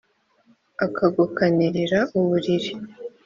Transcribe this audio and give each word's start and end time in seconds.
akagukanirira 0.85 1.99
uburiri. 2.17 2.71